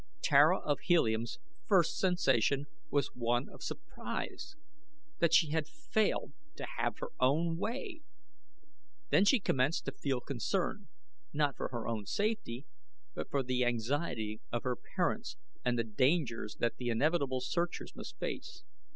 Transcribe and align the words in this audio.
Tara 0.23 0.57
of 0.57 0.79
Helium's 0.79 1.37
first 1.67 1.99
sensation 1.99 2.65
was 2.89 3.13
one 3.13 3.47
of 3.47 3.61
surprise 3.61 4.55
that 5.19 5.31
she 5.31 5.51
had 5.51 5.67
failed 5.67 6.33
to 6.55 6.65
have 6.79 6.97
her 6.97 7.09
own 7.19 7.55
way. 7.59 8.01
Then 9.11 9.25
she 9.25 9.39
commenced 9.39 9.85
to 9.85 9.91
feel 9.91 10.19
concern 10.19 10.87
not 11.33 11.55
for 11.55 11.67
her 11.67 11.87
own 11.87 12.07
safety 12.07 12.65
but 13.13 13.29
for 13.29 13.43
the 13.43 13.63
anxiety 13.63 14.41
of 14.51 14.63
her 14.63 14.75
parents 14.75 15.37
and 15.63 15.77
the 15.77 15.83
dangers 15.83 16.55
that 16.55 16.77
the 16.77 16.89
inevitable 16.89 17.39
searchers 17.39 17.95
must 17.95 18.17
face. 18.17 18.63